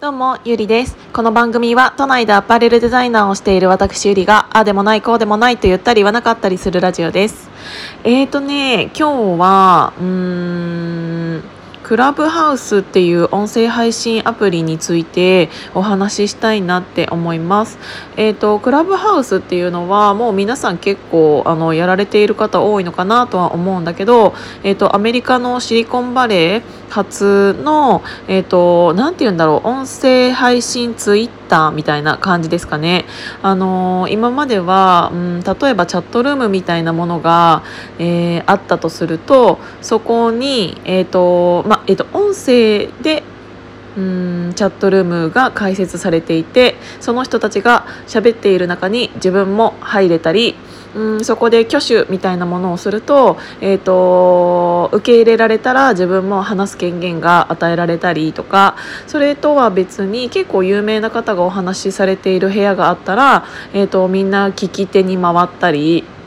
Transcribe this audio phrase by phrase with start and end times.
[0.00, 0.96] どうも、ゆりです。
[1.12, 7.50] この番組は都内でアパレルデザイナーをしている私ゆりが、ああでもないこうでもないと言ったり言わなかったりするラジオです。
[8.04, 11.42] えーとね、今日は、うーん、
[11.88, 17.78] クラブハウスっていう音声配信アプリについてお話ししたいなって思います。
[18.16, 33.04] えっ、ー、とクラブハウスっていうのはもう皆さん結構あのやられている方多いのかなとは思うんだけど、えっ、ー、とアメリカのシリコンバレー発のえっ、ー、となんて言うんだろう音声配信ツイッターみたいな感じですかね。
[33.42, 37.62] あの今までは、うん、例えばチャットルームみたいなものが、
[37.98, 43.22] えあったとするとそこにえっ、とまえっと、音声で
[43.96, 50.54] うんチャットルームが開設されていてその人たちが喋っている中に自分も入れたり
[50.98, 58.74] うんそこで挙手みたいなものをすると,、えーと、受け入れられたら自分も話す権限が与えられたりとか
[59.06, 66.17] それとは別に結構有名な方がお話しされている部屋があったら、えーとみんな聞き手に回ったり。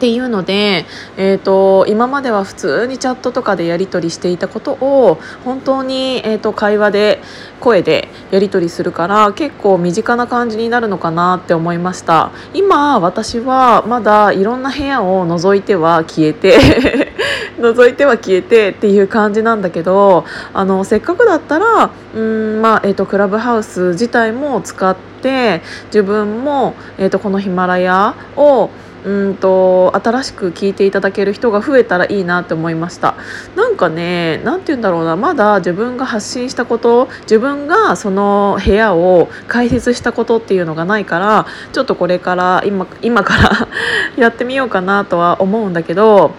[0.00, 0.86] っていうので、
[1.18, 7.20] えーと、今までは普通にチャットとかでやり取りしていたことを本当に、えーと、会話で
[7.60, 12.30] 声でやり取りするから結構身近な感じになるのかなって思いました。
[12.54, 16.56] 今私はまだいろんな部屋を除いては消えて
[17.60, 28.70] 覗いては消えてっていう感じなんだけどあのせっかくだったらうん、まあえーと、クラブハウス自体も使って自分も、えーとこのヒマラヤを
[29.04, 33.14] うんと新しく聞いていただける人が増えたらいいなって思いました。
[33.56, 35.16] なんかね何て言うんだろうな。
[35.16, 43.68] まだ自分が発信したこと自分がその部屋を開設したことっていうのがないからちょっとこれから今今から
[44.16, 46.32] やってみようかなとは思うんだけど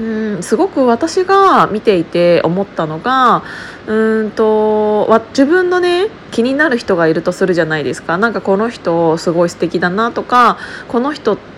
[0.00, 3.44] うんすごく私が見ていて思ったのが
[3.86, 8.18] うんと自分のね気になる人がいるとするじゃないですか。
[8.18, 10.58] なんかこの人すごい素敵だなとか
[10.88, 11.53] この人って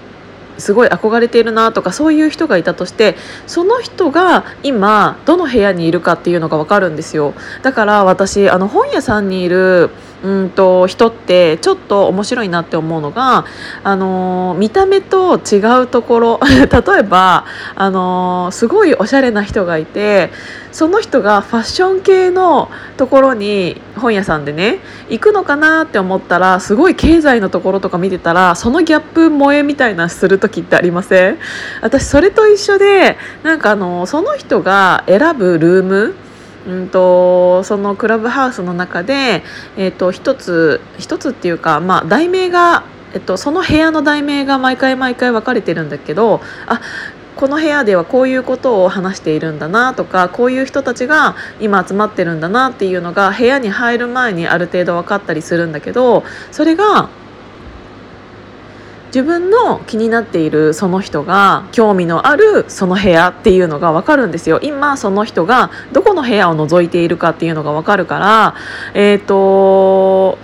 [0.59, 7.35] すごい憧れているなとかそういう人がいたとしてその人が今どの部屋にいるかっていうのが分かるんですよ。
[7.63, 9.91] だから私あの本屋さんにいる
[10.27, 13.45] うんと人ってちょっと面白いなって思うのが、
[13.85, 16.41] あの見た目と違うところ。
[16.67, 17.45] 例えば、
[17.77, 20.31] あのすごいおしゃれな人がいて
[20.73, 31.39] その人がファッション系のところに本屋さんでね行くのかなって思ったらすごい経済のところとか見てたらそのギャップ萌えみたいなする時ってありません？
[31.83, 36.15] 私それと一緒でなんかあのその人が選ぶルーム
[36.67, 39.43] うんと、そのクラブハウスの中で、
[39.77, 42.85] えーと、一つ一つっていうか、まあ、題名が、
[43.15, 46.81] えっと、その部屋の題名が毎回毎回分かれてるんだけどあ
[47.37, 57.11] この部屋ではこういうことを話しているんだなとかこういう人たちが今集まってるんだなっていうのが部屋に入る前にある程度分かったりするんだけどそれが
[59.17, 64.61] 自分の気になっているその人が興味のあるその部屋っていうのが分かるんですよ。
[64.63, 68.55] 今その人がどこの部屋を覗いているかっていうのが分かるから
[68.93, 70.37] えっ、ー、と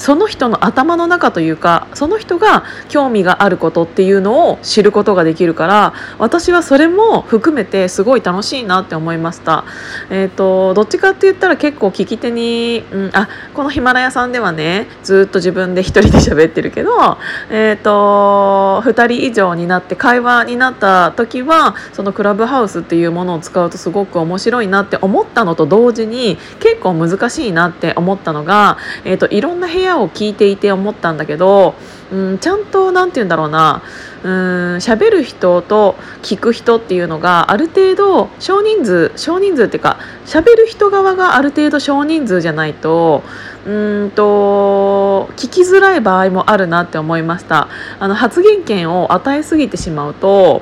[0.00, 9.64] その人の頭の中というかその人が興味があることっていうのを知ることができるから私はそれも含めてすごい楽しいなって思いました。
[10.08, 17.18] えーと、どっちかって言ったら結構聞き手に、うん、あこのヒマラヤさんではねずっと自分で1人で喋ってるけど、
[17.50, 31.74] えーと、2人以上になって会話になった時はそのクラブハウスっていうものを使うとすごく面白いなって思ったのと同時に結構難しいなって思ったのが、えーといろんな部屋を聞いていて思ったんだけど、
[32.12, 33.82] うん、ちゃんと何て言うんだろうな。
[34.22, 43.22] うん喋る人と聞く人っていうのがある程度少人数少人数っていうか喋る人側がある程度少人数じゃないと
[43.64, 43.70] う
[44.06, 47.68] んと聞きづらい場合もあるなって思いました。
[47.98, 50.60] あの発言権を与えすぎてしまうと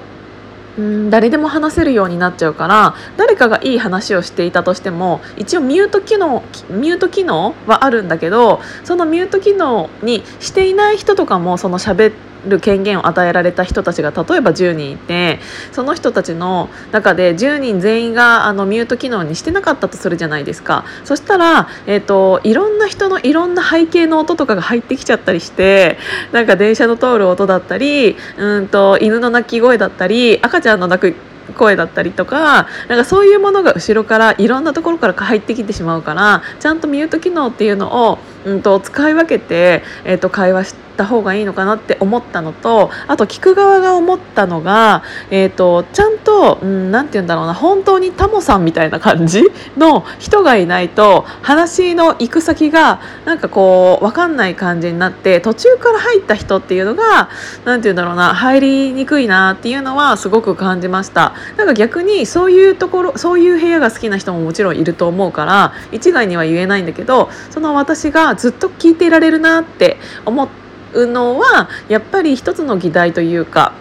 [0.78, 15.38] うん誰でも話せるようになっちゃうから誰かがいい話をしていたとしても一応ミュート機能ミュート機能はあるんだけどそのミュート機能にしていない人とかもその喋ってる権限を与えられた人たちが例えば10人いて
[15.72, 20.84] その人たちの中で10人全員があのミュート機能にしてなかったとするじゃないですか。
[21.04, 25.98] そしたら、えーと、いろんな人のいろんな背景の音とかが入ってきちゃったりして
[26.32, 31.14] なんか電車の通る音だったりうんと犬の鳴き声だったり赤ちゃんの泣く
[31.54, 49.44] 声だったりとかなんかそういうものが後ろからいろんなところから入ってきてしまうからちゃんとミュート機能っていうのを、うんと、使い分けて、えーと、会話した方がいいのかなって思ったのとあと聞く側が思ったのが、えーと、ちゃんと何、うん、て言うんだろうな本当にタモさんみたいな感じ
[49.78, 57.28] の人がいないと話の行く先がなんかこう分かんない感じになって途中から入った人っていうのが
[57.64, 61.32] 何て言うんだろうな入りにくいなっていうのはすごく感じました。
[61.56, 70.48] なんか逆にそういうところそういう部屋が好きな人ももちろんいると思うから一概には言えないんだけどその私がずっと聞いていられるなって思う
[70.94, 73.72] のはやっぱり一つの議題というか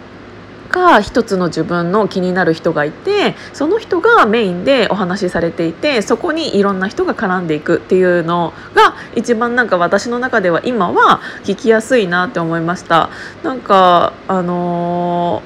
[0.68, 13.10] か一つの自分の気になる人がいてその人がメインでお話しされていてそこにいろんな人が絡んでいくっていうのが一番なんか私の中では今は聞きやすいなって思いました。
[13.42, 15.42] なんかあの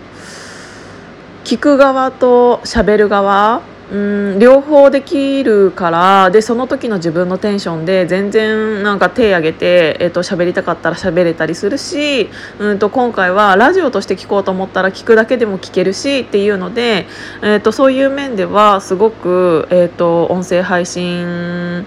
[1.44, 3.62] ー、聞く側と喋る側
[3.92, 3.96] う
[4.36, 17.06] ん両方できるからでその時の自分のテンションで全然なんか手挙げて、えー、と喋りたかったら喋れたりするしうんと今回はラジオとして聞こうと思ったら聞くだけでも聞けるしっていうので、
[17.42, 21.84] えー、とそういう面ではすごく、えー、と音声配信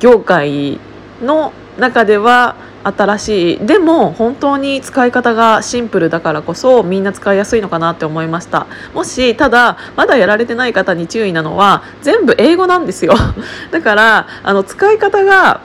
[0.00, 0.80] 業界
[1.22, 3.66] の中では新しい。
[3.66, 8.66] でも本当に使い方がシンプルだからこそみんな使いやすいのかなって思いました。
[8.94, 13.14] もしただまだやられてない方に注意なのは全部英語なんですよ。
[13.72, 15.60] だからあの使い方が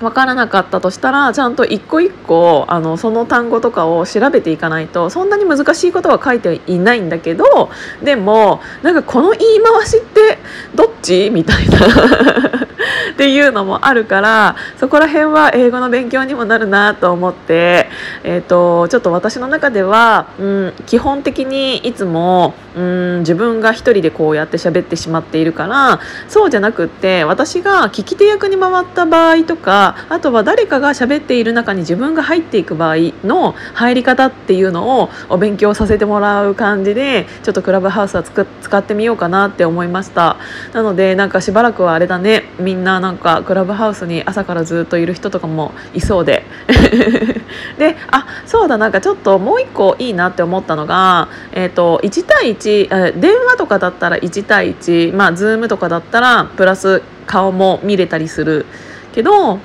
[0.00, 7.68] 分からなかったとしたらちゃんと一個一個あのその単語とかを調べていかないとそんなに難しいことは書いていないんだけど
[8.02, 10.38] でもなんかこの言い回しって
[10.74, 11.30] どっち？
[11.30, 11.78] みたいな。
[13.48, 17.88] いうのもあるからそこら辺は英語の勉強にもなるなと思って、
[18.22, 40.36] えーと、ちょっと私の中では、うん、基本的にいつも、うん、自分が一人でこうやって喋ってしまっているからそうじゃなくって私が聞き手役に回った場合とかあとは誰かが喋っている中に自分が入っていく場合の入り方っていうのをお勉強させてもらう感じでちょっとクラブハウスは使ってみようかなって思いました。
[40.72, 42.44] なのでなんかしばらくはあれだね。
[42.58, 46.44] みんななんかクラブハウスに朝からずっといる人とかもいそうで
[47.78, 58.66] であそうだなんかちょっともう一個いいなって思ったのが、えーと、1対1電話とかだったら1対1まあズームとかだったらプラス顔も見れたりする
[59.12, 59.58] けど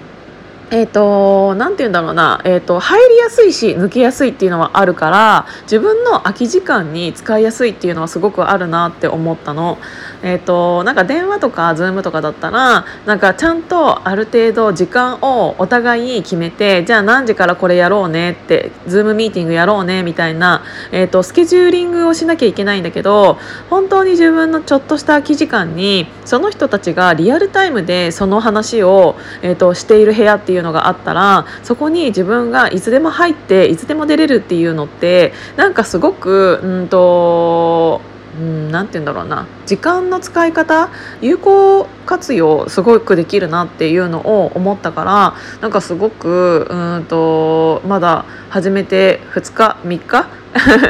[0.72, 9.78] えっ、ー、と、なんて言うんだろうな、えっ、ー、と、入りやすいし、抜けやすいっていうのはあるから、自分の空き時間に使いやすいっていうのはすごくあるなって思ったの。
[10.24, 23.38] えっ、ー、と、なんか電話とか、 Zoomとかだったら、なんかちゃんとある程度時間をお互いに決めて、じゃあ何時からこれやろうねって、 Zoomミーティングやろうねみたいな、えっ、と、スケジューリングをしなきゃいけないんだけど、
[23.70, 38.02] 本当に自分のちょっとした空き時間に、その人たちがリアルタイムでその話を、えっ、と、している部屋っていうのがあったらそこに自分がいつでも入っていつでも出れるっていうのってなんかすごくうんと
[38.36, 40.90] うん、なんて言うんだろうな時間の使い方
[41.22, 50.28] 有効活用すごくできるなっていうのを思ったからなんかすごくうんとまだ始めて2日3日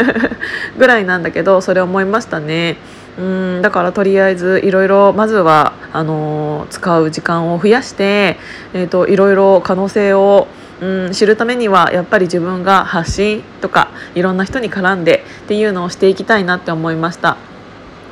[0.77, 2.77] ぐらいなんだけどそれ思いましたね。
[3.18, 8.38] うんだからとりあえずいろいろまずはあのー、使う時間を増やして、
[8.74, 10.48] えーと、いろいろ可能性を
[10.81, 17.52] うん知るためにはやっぱり自分が発信とかいろんな人に絡んでっていうのをしていきたいなって思いました。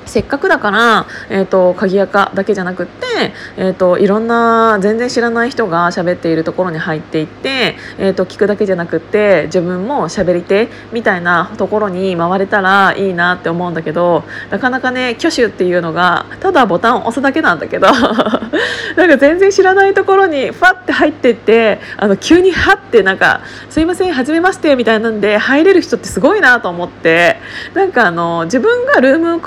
[0.06, 17.88] せっかくだから、えーと、鍵垢だけじゃなくって、えーと、いろんな全然知らない人が喋っているところに入っていって、えーと、聞くだけじゃなくって自分も喋り手みたいなところに回れたらいいなって思うんだけどなかなかね挙手っていうのがただボタンを押すだけなんだけど
[18.96, 27.38] なんか全然知らないところにファッて入っていってあの急にハッてなんか「すいませんはじめまして」みたいなんで入れる人ってすごいなと思って
[27.74, 29.40] なんかあの自分がルーム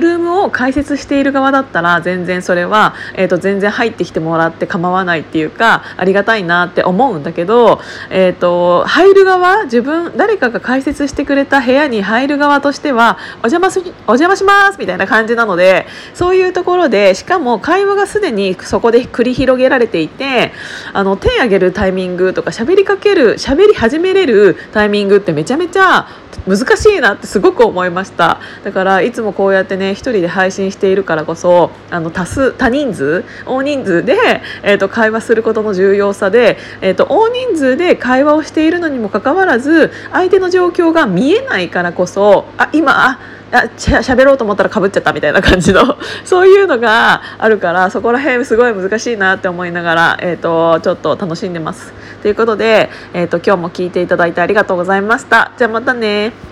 [0.00, 7.80] ルームを開設している側だったら全然それは、えーと、全然入ってきてもらって構わないっていうかありがたいなって思うんだけど、
[8.10, 13.84] えーと、入る側自分誰かが開設してくれた部屋に入る側としてはお邪魔すお
[14.16, 20.52] 邪魔しますみたいな感じなのでそういうところでしかも会話がすでにそこで繰り広げられていて
[20.92, 26.06] あの手挙げるタイミングとか喋りかける喋り始めれるタイミングってめちゃめちゃ
[26.46, 28.40] 難しいなってすごく思いました。
[28.64, 43.20] だからいつもこうやってね一人で配信しているからこそあの多数多人数大人数で、えーと、会話することの重要さで、えーと、大人数で会話をしているのにもかかわらず相手の状況が見えないからこそあ今あ
[43.52, 45.98] あしゃべろうと思ったらかぶっちゃったみたいな感じの。
[46.24, 51.92] そういうのがあるからそこら辺すごい難しいなって思いながら、えーと、ちょっと楽しんでます。
[52.22, 55.52] ということで、えーと今日も聞いていただいてありがとうございました。
[55.58, 56.51] じゃあまたね。